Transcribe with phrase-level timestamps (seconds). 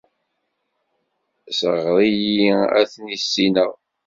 [1.59, 3.71] Sɣerr-iyi ad ten-issineɣ.